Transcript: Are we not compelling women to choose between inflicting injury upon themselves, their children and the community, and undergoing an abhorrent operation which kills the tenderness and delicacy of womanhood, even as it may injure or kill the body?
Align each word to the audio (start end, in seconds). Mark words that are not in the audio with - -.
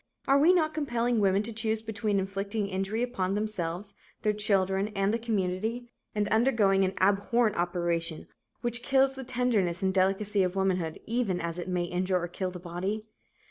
Are 0.27 0.39
we 0.39 0.51
not 0.51 0.73
compelling 0.73 1.19
women 1.19 1.43
to 1.43 1.53
choose 1.53 1.83
between 1.83 2.17
inflicting 2.17 2.67
injury 2.67 3.03
upon 3.03 3.35
themselves, 3.35 3.93
their 4.23 4.33
children 4.33 4.87
and 4.95 5.13
the 5.13 5.19
community, 5.19 5.91
and 6.15 6.27
undergoing 6.29 6.83
an 6.83 6.95
abhorrent 6.99 7.55
operation 7.55 8.27
which 8.61 8.81
kills 8.81 9.13
the 9.13 9.23
tenderness 9.23 9.83
and 9.83 9.93
delicacy 9.93 10.41
of 10.41 10.55
womanhood, 10.55 10.99
even 11.05 11.39
as 11.39 11.59
it 11.59 11.67
may 11.69 11.83
injure 11.83 12.17
or 12.19 12.27
kill 12.27 12.49
the 12.49 12.57
body? 12.57 13.05